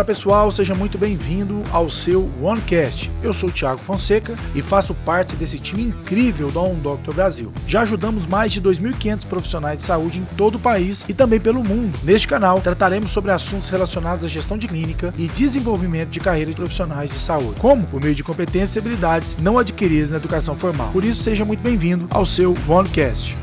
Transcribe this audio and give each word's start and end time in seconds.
Fala 0.00 0.06
pessoal, 0.06 0.50
seja 0.50 0.74
muito 0.74 0.96
bem-vindo 0.96 1.62
ao 1.70 1.90
seu 1.90 2.30
OneCast. 2.40 3.12
Eu 3.22 3.34
sou 3.34 3.50
o 3.50 3.52
Thiago 3.52 3.82
Fonseca 3.82 4.34
e 4.54 4.62
faço 4.62 4.94
parte 4.94 5.36
desse 5.36 5.58
time 5.58 5.82
incrível 5.82 6.50
da 6.50 6.58
On 6.58 6.74
Doctor 6.76 7.14
Brasil. 7.14 7.52
Já 7.66 7.82
ajudamos 7.82 8.26
mais 8.26 8.50
de 8.50 8.62
2.500 8.62 9.26
profissionais 9.26 9.80
de 9.80 9.84
saúde 9.84 10.18
em 10.18 10.24
todo 10.38 10.54
o 10.54 10.58
país 10.58 11.04
e 11.06 11.12
também 11.12 11.38
pelo 11.38 11.62
mundo. 11.62 11.98
Neste 12.02 12.26
canal, 12.26 12.62
trataremos 12.62 13.10
sobre 13.10 13.30
assuntos 13.30 13.68
relacionados 13.68 14.24
à 14.24 14.28
gestão 14.28 14.56
de 14.56 14.66
clínica 14.66 15.12
e 15.18 15.26
desenvolvimento 15.26 16.08
de 16.08 16.20
carreiras 16.20 16.54
de 16.54 16.60
profissionais 16.62 17.10
de 17.10 17.18
saúde, 17.18 17.60
como 17.60 17.86
por 17.86 18.02
meio 18.02 18.14
de 18.14 18.24
competências 18.24 18.76
e 18.76 18.78
habilidades 18.78 19.36
não 19.38 19.58
adquiridas 19.58 20.10
na 20.10 20.16
educação 20.16 20.56
formal. 20.56 20.88
Por 20.94 21.04
isso, 21.04 21.22
seja 21.22 21.44
muito 21.44 21.60
bem-vindo 21.60 22.06
ao 22.10 22.24
seu 22.24 22.54
OneCast. 22.66 23.36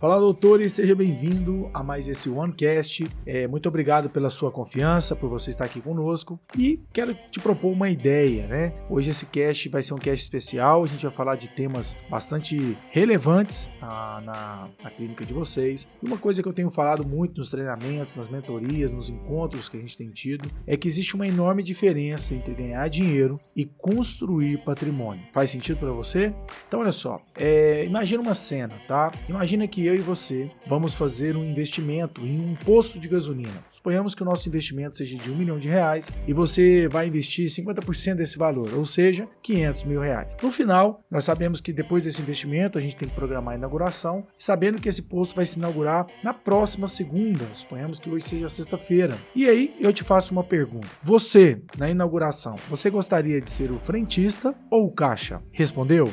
Fala, 0.00 0.18
doutor, 0.18 0.62
e 0.62 0.70
seja 0.70 0.94
bem-vindo 0.94 1.68
a 1.74 1.82
mais 1.82 2.08
esse 2.08 2.30
OneCast. 2.30 3.06
É, 3.26 3.46
muito 3.46 3.68
obrigado 3.68 4.08
pela 4.08 4.30
sua 4.30 4.50
confiança, 4.50 5.14
por 5.14 5.28
você 5.28 5.50
estar 5.50 5.66
aqui 5.66 5.78
conosco. 5.78 6.40
E 6.56 6.80
quero 6.90 7.14
te 7.30 7.38
propor 7.38 7.70
uma 7.70 7.90
ideia, 7.90 8.46
né? 8.46 8.72
Hoje 8.88 9.10
esse 9.10 9.26
cast 9.26 9.68
vai 9.68 9.82
ser 9.82 9.92
um 9.92 9.98
cast 9.98 10.22
especial. 10.22 10.82
A 10.82 10.86
gente 10.86 11.04
vai 11.04 11.14
falar 11.14 11.36
de 11.36 11.50
temas 11.50 11.94
bastante 12.08 12.78
relevantes 12.88 13.68
na, 13.78 14.22
na, 14.22 14.68
na 14.82 14.90
clínica 14.90 15.22
de 15.22 15.34
vocês. 15.34 15.86
E 16.02 16.06
uma 16.06 16.16
coisa 16.16 16.42
que 16.42 16.48
eu 16.48 16.54
tenho 16.54 16.70
falado 16.70 17.06
muito 17.06 17.36
nos 17.36 17.50
treinamentos, 17.50 18.16
nas 18.16 18.26
mentorias, 18.26 18.92
nos 18.92 19.10
encontros 19.10 19.68
que 19.68 19.76
a 19.76 19.80
gente 19.80 19.98
tem 19.98 20.08
tido, 20.08 20.48
é 20.66 20.78
que 20.78 20.88
existe 20.88 21.14
uma 21.14 21.28
enorme 21.28 21.62
diferença 21.62 22.34
entre 22.34 22.54
ganhar 22.54 22.88
dinheiro 22.88 23.38
e 23.54 23.66
construir 23.66 24.64
patrimônio. 24.64 25.24
Faz 25.30 25.50
sentido 25.50 25.76
para 25.76 25.92
você? 25.92 26.32
Então, 26.66 26.80
olha 26.80 26.90
só. 26.90 27.20
É, 27.36 27.84
imagina 27.84 28.22
uma 28.22 28.34
cena, 28.34 28.80
tá? 28.88 29.12
Imagina 29.28 29.68
que 29.68 29.89
eu 29.90 29.96
e 29.96 30.00
você 30.00 30.50
vamos 30.66 30.94
fazer 30.94 31.36
um 31.36 31.44
investimento 31.44 32.24
em 32.24 32.38
um 32.38 32.54
posto 32.54 32.98
de 32.98 33.08
gasolina. 33.08 33.64
Suponhamos 33.68 34.14
que 34.14 34.22
o 34.22 34.24
nosso 34.24 34.48
investimento 34.48 34.96
seja 34.96 35.16
de 35.16 35.30
um 35.30 35.36
milhão 35.36 35.58
de 35.58 35.68
reais 35.68 36.10
e 36.26 36.32
você 36.32 36.88
vai 36.88 37.08
investir 37.08 37.46
50% 37.46 38.14
desse 38.14 38.38
valor, 38.38 38.72
ou 38.74 38.86
seja, 38.86 39.28
500 39.42 39.84
mil 39.84 40.00
reais. 40.00 40.36
No 40.42 40.50
final, 40.52 41.02
nós 41.10 41.24
sabemos 41.24 41.60
que 41.60 41.72
depois 41.72 42.02
desse 42.02 42.22
investimento 42.22 42.78
a 42.78 42.80
gente 42.80 42.96
tem 42.96 43.08
que 43.08 43.14
programar 43.14 43.54
a 43.54 43.58
inauguração, 43.58 44.26
sabendo 44.38 44.80
que 44.80 44.88
esse 44.88 45.02
posto 45.02 45.34
vai 45.34 45.44
se 45.44 45.58
inaugurar 45.58 46.06
na 46.22 46.32
próxima 46.32 46.86
segunda, 46.86 47.48
suponhamos 47.52 47.98
que 47.98 48.08
hoje 48.08 48.24
seja 48.24 48.48
sexta-feira. 48.48 49.18
E 49.34 49.48
aí 49.48 49.74
eu 49.80 49.92
te 49.92 50.04
faço 50.04 50.32
uma 50.32 50.44
pergunta: 50.44 50.88
você, 51.02 51.60
na 51.76 51.90
inauguração, 51.90 52.56
você 52.68 52.88
gostaria 52.90 53.40
de 53.40 53.50
ser 53.50 53.70
o 53.72 53.78
frentista 53.78 54.54
ou 54.70 54.86
o 54.86 54.92
caixa? 54.92 55.42
Respondeu? 55.50 56.08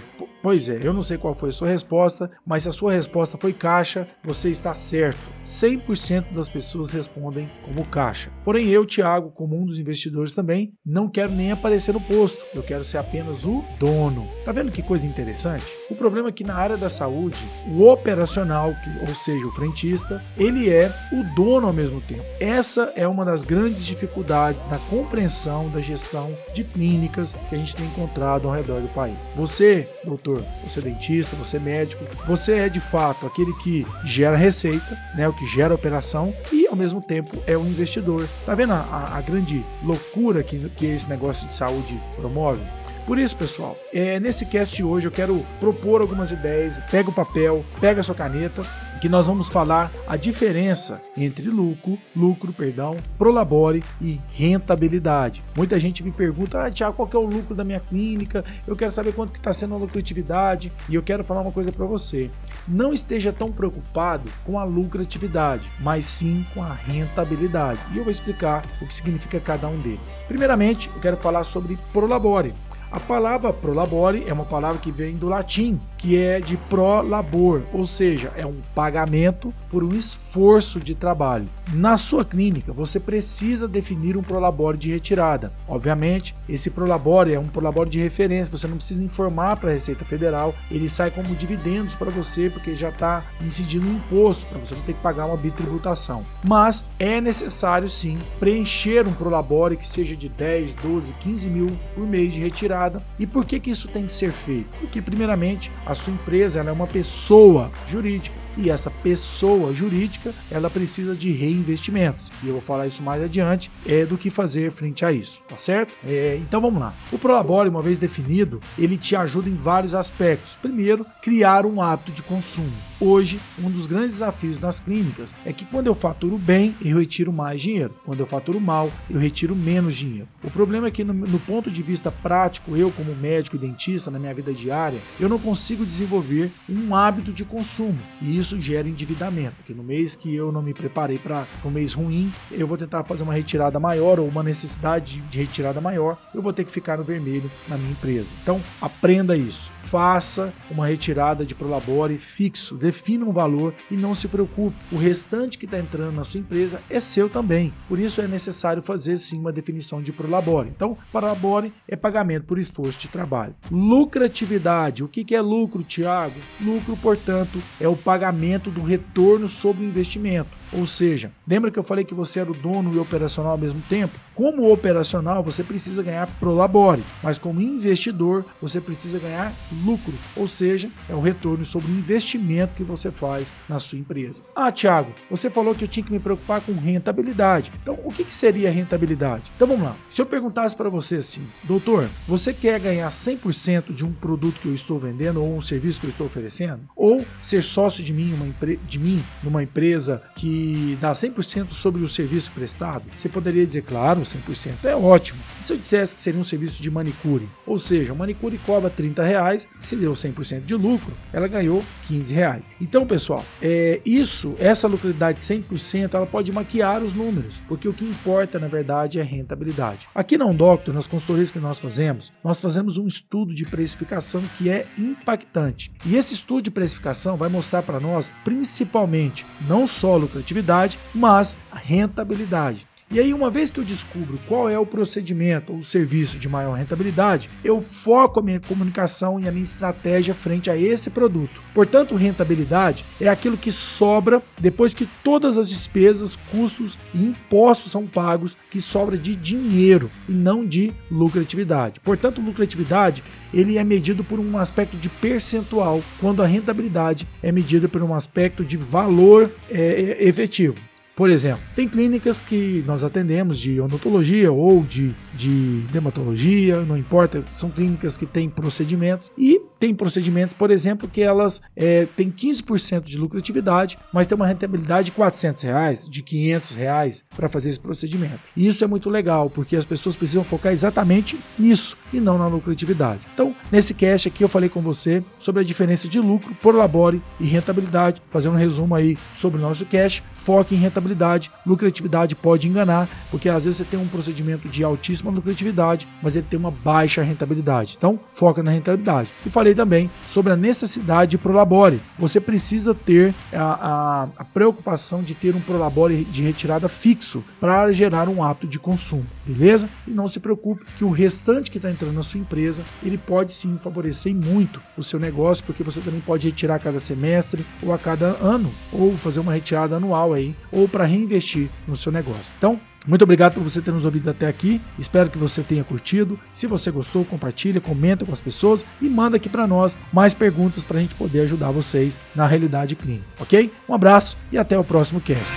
Pois 0.47 0.69
é, 0.69 0.79
eu 0.81 0.93
não 0.93 1.01
sei 1.01 1.17
qual 1.17 1.33
foi 1.33 1.49
a 1.49 1.51
sua 1.51 1.67
resposta, 1.67 2.31
mas 2.45 2.63
se 2.63 2.69
a 2.69 2.71
sua 2.71 2.93
resposta 2.93 3.37
foi 3.37 3.51
caixa, 3.51 4.07
você 4.23 4.49
está 4.49 4.73
certo. 4.73 5.19
100% 5.43 6.31
das 6.31 6.47
pessoas 6.47 6.89
respondem 6.89 7.51
como 7.65 7.85
caixa. 7.85 8.31
Porém, 8.45 8.67
eu, 8.69 8.85
Thiago, 8.85 9.29
como 9.29 9.61
um 9.61 9.65
dos 9.65 9.77
investidores 9.77 10.33
também, 10.33 10.73
não 10.85 11.09
quero 11.09 11.33
nem 11.33 11.51
aparecer 11.51 11.93
no 11.93 11.99
posto. 11.99 12.45
Eu 12.55 12.63
quero 12.63 12.85
ser 12.85 12.97
apenas 12.97 13.43
o 13.43 13.61
dono. 13.77 14.25
Tá 14.45 14.53
vendo 14.53 14.71
que 14.71 14.81
coisa 14.81 15.05
interessante? 15.05 15.65
O 15.89 15.95
problema 15.95 16.29
é 16.29 16.31
que 16.31 16.45
na 16.45 16.55
área 16.55 16.77
da 16.77 16.89
saúde, 16.89 17.43
o 17.67 17.85
operacional, 17.85 18.73
ou 19.01 19.15
seja, 19.15 19.45
o 19.45 19.51
frentista, 19.51 20.23
ele 20.37 20.69
é 20.69 20.89
o 21.11 21.35
dono 21.35 21.67
ao 21.67 21.73
mesmo 21.73 21.99
tempo. 21.99 22.23
Essa 22.39 22.93
é 22.95 23.05
uma 23.05 23.25
das 23.25 23.43
grandes 23.43 23.85
dificuldades 23.85 24.65
na 24.69 24.79
compreensão 24.79 25.69
da 25.69 25.81
gestão 25.81 26.33
de 26.53 26.63
clínicas 26.63 27.33
que 27.49 27.55
a 27.55 27.57
gente 27.57 27.75
tem 27.75 27.85
encontrado 27.85 28.47
ao 28.47 28.53
redor 28.53 28.79
do 28.79 28.87
país. 28.87 29.17
Você, 29.35 29.89
doutor, 30.05 30.36
você 30.63 30.79
é 30.79 30.83
dentista, 30.83 31.35
você 31.35 31.57
é 31.57 31.59
médico, 31.59 32.03
você 32.25 32.53
é 32.53 32.69
de 32.69 32.79
fato 32.79 33.25
aquele 33.25 33.53
que 33.55 33.85
gera 34.03 34.35
receita, 34.35 34.97
né, 35.15 35.27
o 35.27 35.33
que 35.33 35.45
gera 35.45 35.73
operação 35.73 36.33
e 36.51 36.67
ao 36.67 36.75
mesmo 36.75 37.01
tempo 37.01 37.37
é 37.45 37.57
um 37.57 37.65
investidor. 37.65 38.27
Tá 38.45 38.55
vendo 38.55 38.73
a, 38.73 39.11
a 39.13 39.21
grande 39.21 39.63
loucura 39.83 40.43
que, 40.43 40.57
que 40.69 40.85
esse 40.85 41.07
negócio 41.07 41.47
de 41.47 41.55
saúde 41.55 41.99
promove? 42.15 42.61
Por 43.07 43.17
isso, 43.17 43.37
pessoal, 43.37 43.77
é, 43.93 44.19
nesse 44.19 44.45
cast 44.45 44.75
de 44.75 44.83
hoje 44.83 45.07
eu 45.07 45.11
quero 45.11 45.45
propor 45.61 46.01
algumas 46.01 46.29
ideias. 46.29 46.77
Pega 46.91 47.09
o 47.09 47.13
papel, 47.13 47.63
pega 47.79 48.01
a 48.01 48.03
sua 48.03 48.13
caneta, 48.13 48.61
que 48.97 49.07
nós 49.07 49.27
vamos 49.27 49.49
falar 49.49 49.91
a 50.07 50.17
diferença 50.17 51.01
entre 51.15 51.49
lucro, 51.49 51.97
lucro, 52.15 52.51
perdão, 52.51 52.97
prolabore 53.17 53.83
e 54.01 54.19
rentabilidade. 54.33 55.43
Muita 55.55 55.79
gente 55.79 56.03
me 56.03 56.11
pergunta, 56.11 56.63
ah, 56.63 56.71
Tiago, 56.71 56.95
qual 56.95 57.09
é 57.13 57.17
o 57.17 57.29
lucro 57.29 57.55
da 57.55 57.63
minha 57.63 57.79
clínica? 57.79 58.43
Eu 58.65 58.75
quero 58.75 58.91
saber 58.91 59.13
quanto 59.13 59.31
que 59.31 59.37
está 59.37 59.53
sendo 59.53 59.75
a 59.75 59.77
lucratividade 59.77 60.71
e 60.89 60.95
eu 60.95 61.03
quero 61.03 61.23
falar 61.23 61.41
uma 61.41 61.51
coisa 61.51 61.71
para 61.71 61.85
você. 61.85 62.29
Não 62.67 62.91
esteja 62.91 63.31
tão 63.31 63.49
preocupado 63.49 64.29
com 64.43 64.59
a 64.59 64.63
lucratividade, 64.63 65.63
mas 65.79 66.05
sim 66.05 66.45
com 66.53 66.63
a 66.63 66.73
rentabilidade. 66.73 67.79
E 67.93 67.97
eu 67.97 68.03
vou 68.03 68.11
explicar 68.11 68.65
o 68.81 68.87
que 68.87 68.93
significa 68.93 69.39
cada 69.39 69.67
um 69.67 69.79
deles. 69.79 70.15
Primeiramente, 70.27 70.89
eu 70.93 71.01
quero 71.01 71.17
falar 71.17 71.43
sobre 71.43 71.77
prolabore. 71.93 72.53
A 72.89 73.01
palavra 73.01 73.51
prolabore 73.51 74.23
é 74.25 74.31
uma 74.31 74.45
palavra 74.45 74.79
que 74.79 74.91
vem 74.91 75.15
do 75.15 75.27
latim, 75.27 75.77
que 75.97 76.17
é 76.17 76.39
de 76.39 76.55
pro 76.55 77.01
labor, 77.01 77.63
ou 77.73 77.85
seja, 77.85 78.31
é 78.35 78.45
um 78.45 78.61
pagamento 78.75 79.53
por 79.69 79.83
um 79.83 79.93
esforço 79.93 80.79
de 80.79 80.95
trabalho. 80.95 81.47
Na 81.73 81.97
sua 81.97 82.23
clínica, 82.23 82.71
você 82.71 82.99
precisa 82.99 83.67
definir 83.67 84.15
um 84.15 84.23
prolabore 84.23 84.77
de 84.77 84.91
retirada. 84.91 85.51
Obviamente, 85.67 86.35
esse 86.47 86.69
prolabore 86.69 87.33
é 87.33 87.39
um 87.39 87.47
prolabore 87.47 87.89
de 87.89 87.99
referência, 87.99 88.55
você 88.55 88.67
não 88.67 88.77
precisa 88.77 89.03
informar 89.03 89.57
para 89.57 89.69
a 89.69 89.73
Receita 89.73 90.05
Federal, 90.05 90.55
ele 90.71 90.89
sai 90.89 91.11
como 91.11 91.35
dividendos 91.35 91.95
para 91.95 92.09
você 92.09 92.49
porque 92.49 92.75
já 92.75 92.89
está 92.89 93.23
incidindo 93.41 93.87
um 93.87 93.95
imposto, 93.95 94.45
para 94.45 94.59
você 94.59 94.75
não 94.75 94.81
ter 94.81 94.93
que 94.93 95.01
pagar 95.01 95.25
uma 95.25 95.37
bitributação. 95.37 96.25
Mas 96.43 96.85
é 96.99 97.19
necessário 97.19 97.89
sim 97.89 98.17
preencher 98.39 99.05
um 99.07 99.13
prolabore 99.13 99.75
que 99.75 99.87
seja 99.87 100.15
de 100.15 100.29
10, 100.29 100.73
12, 100.75 101.13
15 101.13 101.49
mil 101.49 101.71
por 101.93 102.05
mês 102.05 102.33
de 102.33 102.39
retirada 102.39 103.01
e 103.19 103.25
por 103.25 103.45
que, 103.45 103.59
que 103.59 103.71
isso 103.71 103.87
tem 103.87 104.05
que 104.05 104.11
ser 104.11 104.31
feito? 104.31 104.69
Porque, 104.79 105.01
primeiramente, 105.01 105.71
a 105.87 105.95
sua 105.95 106.11
empresa 106.11 106.59
é 106.59 106.71
uma 106.71 106.85
pessoa 106.85 107.71
jurídica 107.87 108.46
e 108.57 108.69
essa 108.69 108.89
pessoa 108.89 109.73
jurídica 109.73 110.33
ela 110.49 110.69
precisa 110.69 111.15
de 111.15 111.31
reinvestimentos. 111.31 112.29
E 112.43 112.47
eu 112.47 112.53
vou 112.53 112.61
falar 112.61 112.87
isso 112.87 113.01
mais 113.01 113.21
adiante, 113.21 113.71
é 113.85 114.05
do 114.05 114.17
que 114.17 114.29
fazer 114.29 114.71
frente 114.71 115.05
a 115.05 115.11
isso, 115.11 115.41
tá 115.47 115.57
certo? 115.57 115.93
É, 116.05 116.37
então 116.41 116.59
vamos 116.59 116.79
lá. 116.79 116.93
O 117.11 117.17
Prolabore, 117.17 117.69
uma 117.69 117.81
vez 117.81 117.97
definido, 117.97 118.59
ele 118.77 118.97
te 118.97 119.15
ajuda 119.15 119.49
em 119.49 119.55
vários 119.55 119.95
aspectos. 119.95 120.57
Primeiro, 120.61 121.05
criar 121.21 121.65
um 121.65 121.81
hábito 121.81 122.11
de 122.11 122.21
consumo. 122.21 122.71
Hoje, 122.99 123.39
um 123.63 123.69
dos 123.69 123.85
grandes 123.85 124.13
desafios 124.13 124.59
nas 124.59 124.79
clínicas 124.79 125.35
é 125.45 125.53
que 125.53 125.65
quando 125.65 125.87
eu 125.87 125.93
faturo 125.93 126.37
bem, 126.37 126.75
eu 126.83 126.97
retiro 126.97 127.31
mais 127.31 127.61
dinheiro. 127.61 127.93
Quando 128.03 128.19
eu 128.19 128.25
faturo 128.25 128.59
mal, 128.59 128.91
eu 129.09 129.19
retiro 129.19 129.55
menos 129.55 129.95
dinheiro. 129.95 130.27
O 130.43 130.49
problema 130.49 130.87
é 130.87 130.91
que, 130.91 131.03
no, 131.03 131.13
no 131.13 131.39
ponto 131.39 131.69
de 131.69 131.81
vista 131.83 132.11
prático, 132.11 132.75
eu, 132.75 132.91
como 132.91 133.15
médico 133.15 133.55
e 133.55 133.59
dentista, 133.59 134.09
na 134.09 134.17
minha 134.17 134.33
vida 134.33 134.51
diária, 134.51 134.99
eu 135.19 135.29
não 135.29 135.37
consigo 135.37 135.85
desenvolver 135.85 136.51
um 136.67 136.95
hábito 136.95 137.31
de 137.31 137.45
consumo. 137.45 137.99
E 138.21 138.37
isso 138.37 138.46
gera 138.59 138.87
endividamento. 138.87 139.55
Porque 139.57 139.73
no 139.73 139.83
mês 139.83 140.15
que 140.15 140.33
eu 140.33 140.51
não 140.51 140.61
me 140.61 140.73
preparei 140.73 141.17
para 141.17 141.45
um 141.65 141.69
mês 141.69 141.93
ruim, 141.93 142.31
eu 142.51 142.67
vou 142.67 142.77
tentar 142.77 143.03
fazer 143.03 143.23
uma 143.23 143.33
retirada 143.33 143.79
maior 143.79 144.19
ou 144.19 144.27
uma 144.27 144.43
necessidade 144.43 145.21
de 145.21 145.39
retirada 145.39 145.81
maior, 145.81 146.17
eu 146.33 146.41
vou 146.41 146.53
ter 146.53 146.63
que 146.63 146.71
ficar 146.71 146.97
no 146.97 147.03
vermelho 147.03 147.49
na 147.67 147.77
minha 147.77 147.91
empresa. 147.91 148.27
Então, 148.41 148.61
aprenda 148.81 149.35
isso. 149.35 149.71
Faça 149.81 150.53
uma 150.69 150.85
retirada 150.85 151.45
de 151.45 151.55
Prolabore 151.55 152.17
fixo 152.17 152.75
defina 152.75 153.25
um 153.25 153.31
valor 153.31 153.73
e 153.89 153.95
não 153.95 154.13
se 154.13 154.27
preocupe, 154.27 154.75
o 154.91 154.97
restante 154.97 155.57
que 155.57 155.65
está 155.65 155.79
entrando 155.79 156.15
na 156.15 156.23
sua 156.23 156.39
empresa 156.39 156.79
é 156.89 156.99
seu 156.99 157.29
também. 157.29 157.73
Por 157.87 157.99
isso 157.99 158.21
é 158.21 158.27
necessário 158.27 158.81
fazer 158.81 159.17
sim 159.17 159.39
uma 159.39 159.51
definição 159.51 160.01
de 160.01 160.11
prolabore. 160.11 160.69
Então, 160.69 160.97
prolabore 161.11 161.73
é 161.87 161.95
pagamento 161.95 162.45
por 162.45 162.59
esforço 162.59 162.99
de 162.99 163.07
trabalho. 163.07 163.55
Lucratividade, 163.71 165.03
o 165.03 165.07
que 165.07 165.35
é 165.35 165.41
lucro, 165.41 165.83
Tiago? 165.83 166.35
Lucro, 166.61 166.95
portanto, 166.97 167.61
é 167.79 167.87
o 167.87 167.95
pagamento 167.95 168.36
do 168.71 168.81
retorno 168.81 169.47
sobre 169.47 169.83
o 169.83 169.87
investimento. 169.87 170.49
Ou 170.73 170.85
seja, 170.85 171.31
lembra 171.47 171.71
que 171.71 171.79
eu 171.79 171.83
falei 171.83 172.03
que 172.03 172.13
você 172.13 172.39
era 172.39 172.51
o 172.51 172.55
dono 172.55 172.93
e 172.93 172.99
operacional 172.99 173.53
ao 173.53 173.57
mesmo 173.57 173.81
tempo? 173.89 174.17
Como 174.35 174.71
operacional, 174.71 175.43
você 175.43 175.63
precisa 175.63 176.03
ganhar 176.03 176.27
pro 176.39 176.53
labore, 176.53 177.03
mas 177.23 177.37
como 177.37 177.61
investidor, 177.61 178.45
você 178.61 178.79
precisa 178.79 179.17
ganhar 179.17 179.51
lucro, 179.83 180.13
ou 180.35 180.47
seja, 180.47 180.89
é 181.09 181.15
o 181.15 181.21
retorno 181.21 181.65
sobre 181.65 181.91
o 181.91 181.95
investimento 181.95 182.75
que 182.75 182.83
você 182.83 183.09
faz 183.09 183.53
na 183.67 183.79
sua 183.79 183.97
empresa. 183.97 184.43
Ah, 184.55 184.71
Thiago, 184.71 185.11
você 185.29 185.49
falou 185.49 185.73
que 185.73 185.83
eu 185.83 185.87
tinha 185.87 186.05
que 186.05 186.11
me 186.11 186.19
preocupar 186.19 186.61
com 186.61 186.73
rentabilidade. 186.73 187.71
Então, 187.81 187.97
o 188.03 188.11
que, 188.11 188.23
que 188.23 188.35
seria 188.35 188.71
rentabilidade? 188.71 189.51
Então, 189.55 189.67
vamos 189.67 189.83
lá. 189.83 189.95
Se 190.09 190.21
eu 190.21 190.25
perguntasse 190.25 190.75
para 190.75 190.89
você 190.89 191.15
assim, 191.15 191.45
doutor, 191.63 192.07
você 192.27 192.53
quer 192.53 192.79
ganhar 192.79 193.09
100% 193.09 193.93
de 193.93 194.05
um 194.05 194.11
produto 194.11 194.59
que 194.59 194.67
eu 194.67 194.75
estou 194.75 194.99
vendendo 194.99 195.41
ou 195.41 195.57
um 195.57 195.61
serviço 195.61 195.99
que 195.99 196.05
eu 196.05 196.11
estou 196.11 196.27
oferecendo? 196.27 196.81
Ou 196.95 197.25
ser 197.41 197.63
sócio 197.63 198.03
de 198.03 198.13
mim, 198.13 198.33
uma 198.33 198.47
de 198.87 198.99
mim 198.99 199.23
numa 199.43 199.63
empresa 199.63 200.21
que 200.35 200.56
e 200.57 200.95
dá 200.95 201.11
100% 201.11 201.71
sobre 201.71 202.03
o 202.03 202.09
serviço 202.09 202.51
prestado? 202.51 203.03
Você 203.15 203.29
poderia 203.29 203.65
dizer, 203.65 203.83
claro, 203.83 204.21
100% 204.21 204.85
é 204.85 204.95
ótimo. 204.95 205.39
E 205.59 205.63
se 205.63 205.73
eu 205.73 205.77
dissesse 205.77 206.15
que 206.15 206.21
seria 206.21 206.39
um 206.39 206.43
serviço 206.43 206.81
de 206.81 206.89
manicure? 206.89 207.47
Ou 207.65 207.77
seja, 207.77 208.13
o 208.13 208.15
manicure 208.15 208.57
cobra 208.59 208.89
30 208.89 209.23
reais, 209.23 209.67
se 209.79 209.95
deu 209.95 210.13
100% 210.13 210.65
de 210.65 210.75
lucro, 210.75 211.13
ela 211.31 211.47
ganhou 211.47 211.83
15 212.07 212.33
reais. 212.33 212.69
Então, 212.81 213.05
pessoal, 213.05 213.43
é 213.61 214.01
isso, 214.05 214.55
essa 214.57 214.87
lucratividade 214.87 215.39
100%, 215.39 216.13
ela 216.13 216.25
pode 216.25 216.51
maquiar 216.51 217.03
os 217.03 217.13
números, 217.13 217.61
porque 217.67 217.87
o 217.87 217.93
que 217.93 218.05
importa, 218.05 218.57
na 218.57 218.67
verdade, 218.67 219.19
é 219.19 219.23
rentabilidade. 219.23 220.07
Aqui 220.15 220.37
na 220.37 220.45
Undoctor, 220.45 220.93
nas 220.93 221.07
consultorias 221.07 221.51
que 221.51 221.59
nós 221.59 221.79
fazemos, 221.79 222.31
nós 222.43 222.59
fazemos 222.59 222.97
um 222.97 223.05
estudo 223.05 223.53
de 223.53 223.65
precificação 223.65 224.41
que 224.57 224.69
é 224.69 224.87
impactante. 224.97 225.91
E 226.05 226.15
esse 226.15 226.33
estudo 226.33 226.63
de 226.63 226.71
precificação 226.71 227.37
vai 227.37 227.49
mostrar 227.49 227.83
para 227.83 227.99
nós, 227.99 228.31
principalmente, 228.43 229.45
não 229.67 229.87
só 229.87 230.15
a 230.15 230.17
lucratividade, 230.47 230.97
mas 231.13 231.57
rentabilidade. 231.73 232.86
E 233.09 233.21
aí, 233.21 233.33
uma 233.33 233.49
vez 233.49 233.71
que 233.71 233.79
eu 233.79 233.85
descubro 233.85 234.37
qual 234.49 234.69
é 234.69 234.77
o 234.77 234.85
procedimento 234.85 235.71
ou 235.71 235.81
serviço 235.81 236.37
de 236.37 236.49
maior 236.49 236.73
rentabilidade, 236.73 237.49
eu 237.63 237.79
foco 237.79 238.41
a 238.41 238.43
minha 238.43 238.59
comunicação 238.59 239.39
e 239.39 239.47
a 239.47 239.51
minha 239.51 239.63
estratégia 239.63 240.33
frente 240.33 240.69
a 240.69 240.75
esse 240.75 241.09
produto. 241.09 241.61
Portanto, 241.73 242.15
rentabilidade 242.15 243.05
é 243.21 243.29
aquilo 243.29 243.55
que 243.55 243.71
sobra 243.71 244.43
depois 244.59 244.93
que 244.93 245.07
todas 245.23 245.57
as 245.57 245.69
despesas, 245.69 246.35
custos 246.51 246.99
e 247.13 247.23
impostos 247.23 247.93
são 247.93 248.05
pagos, 248.05 248.57
que 248.69 248.81
sobra 248.81 249.17
de 249.17 249.37
dinheiro 249.37 250.11
e 250.27 250.33
não 250.33 250.65
de 250.65 250.91
lucratividade. 251.09 252.01
Portanto, 252.01 252.41
lucratividade 252.41 253.23
ele 253.53 253.77
é 253.77 253.85
medido 253.85 254.21
por 254.21 254.37
um 254.37 254.57
aspecto 254.57 254.97
de 254.97 255.07
percentual, 255.07 256.03
quando 256.19 256.43
a 256.43 256.45
rentabilidade 256.45 257.25
é 257.41 257.53
medida 257.53 257.87
por 257.87 258.03
um 258.03 258.13
aspecto 258.13 258.65
de 258.65 258.75
valor 258.75 259.49
é, 259.69 260.17
efetivo. 260.19 260.86
Por 261.17 261.31
exemplo, 261.31 261.63
tem 261.75 261.89
clínicas 261.89 262.39
que 262.39 262.83
nós 262.85 263.03
atendemos 263.03 263.57
de 263.57 263.81
odontologia 263.81 264.51
ou 264.51 264.83
de, 264.83 265.15
de 265.33 265.79
dermatologia, 265.91 266.81
não 266.81 266.95
importa, 266.95 267.43
são 267.55 267.71
clínicas 267.71 268.15
que 268.15 268.27
têm 268.27 268.47
procedimentos 268.47 269.31
e 269.35 269.59
tem 269.79 269.93
procedimentos, 269.93 270.55
por 270.55 270.71
exemplo, 270.71 271.07
que 271.07 271.21
elas 271.21 271.61
é, 271.75 272.07
têm 272.15 272.31
15% 272.31 273.03
de 273.03 273.17
lucratividade, 273.17 273.97
mas 274.11 274.27
tem 274.27 274.35
uma 274.35 274.47
rentabilidade 274.47 275.07
de 275.07 275.11
400 275.11 275.63
reais, 275.63 276.09
de 276.09 276.21
500 276.21 276.75
reais 276.75 277.25
para 277.35 277.49
fazer 277.49 277.69
esse 277.69 277.79
procedimento. 277.79 278.39
E 278.55 278.67
isso 278.67 278.83
é 278.83 278.87
muito 278.87 279.09
legal, 279.09 279.49
porque 279.49 279.75
as 279.75 279.85
pessoas 279.85 280.15
precisam 280.15 280.43
focar 280.43 280.71
exatamente 280.71 281.39
nisso 281.57 281.97
e 282.11 282.19
não 282.19 282.37
na 282.37 282.47
lucratividade. 282.47 283.21
Então, 283.33 283.55
nesse 283.71 283.93
cast 283.93 284.27
aqui 284.27 284.43
eu 284.43 284.49
falei 284.49 284.69
com 284.69 284.81
você 284.81 285.23
sobre 285.39 285.61
a 285.61 285.65
diferença 285.65 286.07
de 286.07 286.19
lucro 286.19 286.55
por 286.61 286.75
labore 286.75 287.21
e 287.39 287.45
rentabilidade, 287.45 288.21
fazendo 288.29 288.53
um 288.53 288.57
resumo 288.57 288.95
aí 288.95 289.17
sobre 289.35 289.59
o 289.59 289.61
nosso 289.61 289.85
cash, 289.85 290.23
foque 290.31 290.75
em 290.75 290.77
rentabilidade. 290.77 291.51
Lucratividade 291.65 292.35
pode 292.35 292.67
enganar, 292.67 293.07
porque 293.29 293.49
às 293.49 293.65
vezes 293.65 293.77
você 293.77 293.83
tem 293.83 293.99
um 293.99 294.07
procedimento 294.07 294.67
de 294.67 294.83
altíssima 294.83 295.31
lucratividade, 295.31 296.07
mas 296.21 296.35
ele 296.35 296.45
tem 296.49 296.59
uma 296.59 296.71
baixa 296.71 297.21
rentabilidade. 297.21 297.95
Então, 297.97 298.19
foca 298.29 298.63
na 298.63 298.71
rentabilidade. 298.71 299.29
E 299.45 299.49
falei 299.67 299.75
também 299.75 300.09
sobre 300.27 300.53
a 300.53 300.55
necessidade 300.55 301.31
de 301.31 301.37
prolabore. 301.37 301.99
Você 302.17 302.39
precisa 302.39 302.93
ter 302.93 303.33
a, 303.51 303.63
a, 303.63 304.27
a 304.37 304.43
preocupação 304.43 305.21
de 305.21 305.33
ter 305.33 305.55
um 305.55 305.59
prolabore 305.59 306.23
de 306.25 306.41
retirada 306.41 306.87
fixo 306.87 307.43
para 307.59 307.91
gerar 307.91 308.29
um 308.29 308.43
hábito 308.43 308.67
de 308.67 308.79
consumo, 308.79 309.25
beleza? 309.45 309.89
E 310.07 310.11
não 310.11 310.27
se 310.27 310.39
preocupe 310.39 310.85
que 310.97 311.03
o 311.03 311.09
restante 311.09 311.71
que 311.71 311.77
está 311.77 311.89
entrando 311.89 312.13
na 312.13 312.23
sua 312.23 312.39
empresa, 312.39 312.83
ele 313.03 313.17
pode 313.17 313.51
sim 313.53 313.77
favorecer 313.77 314.33
muito 314.33 314.81
o 314.97 315.03
seu 315.03 315.19
negócio, 315.19 315.65
porque 315.65 315.83
você 315.83 315.99
também 315.99 316.21
pode 316.21 316.47
retirar 316.47 316.75
a 316.75 316.79
cada 316.79 316.99
semestre 316.99 317.65
ou 317.81 317.93
a 317.93 317.97
cada 317.97 318.27
ano, 318.41 318.71
ou 318.91 319.17
fazer 319.17 319.39
uma 319.39 319.53
retirada 319.53 319.95
anual 319.95 320.33
aí, 320.33 320.55
ou 320.71 320.87
para 320.87 321.05
reinvestir 321.05 321.69
no 321.87 321.95
seu 321.95 322.11
negócio. 322.11 322.45
Então, 322.57 322.79
muito 323.07 323.23
obrigado 323.23 323.53
por 323.53 323.63
você 323.63 323.81
ter 323.81 323.91
nos 323.91 324.05
ouvido 324.05 324.29
até 324.29 324.47
aqui. 324.47 324.81
Espero 324.99 325.29
que 325.29 325.37
você 325.37 325.63
tenha 325.63 325.83
curtido. 325.83 326.37
Se 326.51 326.67
você 326.67 326.91
gostou, 326.91 327.23
compartilha, 327.23 327.79
comenta 327.79 328.25
com 328.25 328.33
as 328.33 328.41
pessoas 328.41 328.85
e 329.01 329.09
manda 329.09 329.37
aqui 329.37 329.47
para 329.47 329.65
nós 329.65 329.97
mais 330.11 330.33
perguntas 330.33 330.83
para 330.83 330.97
a 330.97 331.01
gente 331.01 331.15
poder 331.15 331.41
ajudar 331.41 331.71
vocês 331.71 332.19
na 332.35 332.45
realidade 332.45 332.95
clínica, 332.95 333.25
ok? 333.39 333.71
Um 333.87 333.93
abraço 333.93 334.37
e 334.51 334.57
até 334.57 334.77
o 334.77 334.83
próximo 334.83 335.21
cast. 335.21 335.47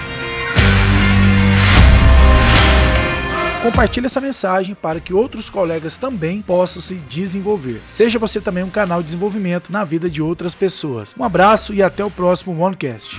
Compartilhe 3.62 4.06
essa 4.06 4.22
mensagem 4.22 4.74
para 4.74 5.00
que 5.00 5.12
outros 5.12 5.50
colegas 5.50 5.98
também 5.98 6.40
possam 6.40 6.80
se 6.80 6.94
desenvolver. 6.94 7.80
Seja 7.86 8.18
você 8.18 8.40
também 8.40 8.64
um 8.64 8.70
canal 8.70 9.00
de 9.00 9.06
desenvolvimento 9.06 9.70
na 9.70 9.84
vida 9.84 10.08
de 10.08 10.22
outras 10.22 10.54
pessoas. 10.54 11.14
Um 11.18 11.24
abraço 11.24 11.74
e 11.74 11.82
até 11.82 12.02
o 12.02 12.10
próximo 12.10 12.58
OneCast. 12.58 13.18